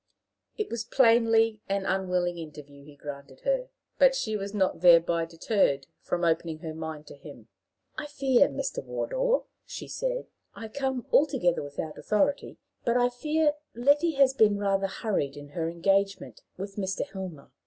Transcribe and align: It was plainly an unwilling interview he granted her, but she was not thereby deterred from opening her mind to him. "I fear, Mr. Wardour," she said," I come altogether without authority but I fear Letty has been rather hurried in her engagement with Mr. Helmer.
It 0.57 0.71
was 0.71 0.83
plainly 0.83 1.61
an 1.69 1.85
unwilling 1.85 2.39
interview 2.39 2.83
he 2.85 2.95
granted 2.95 3.41
her, 3.41 3.69
but 3.99 4.15
she 4.15 4.35
was 4.35 4.51
not 4.51 4.81
thereby 4.81 5.25
deterred 5.25 5.85
from 6.01 6.23
opening 6.23 6.57
her 6.61 6.73
mind 6.73 7.05
to 7.05 7.15
him. 7.15 7.49
"I 7.99 8.07
fear, 8.07 8.49
Mr. 8.49 8.83
Wardour," 8.83 9.43
she 9.63 9.87
said," 9.87 10.25
I 10.55 10.69
come 10.69 11.05
altogether 11.11 11.61
without 11.61 11.99
authority 11.99 12.57
but 12.83 12.97
I 12.97 13.09
fear 13.09 13.53
Letty 13.75 14.13
has 14.13 14.33
been 14.33 14.57
rather 14.57 14.87
hurried 14.87 15.37
in 15.37 15.49
her 15.49 15.69
engagement 15.69 16.41
with 16.57 16.77
Mr. 16.77 17.05
Helmer. 17.05 17.51